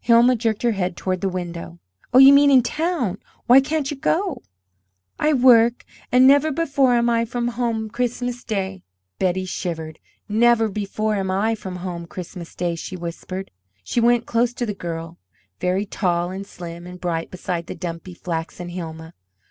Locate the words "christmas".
7.90-8.42, 12.06-12.54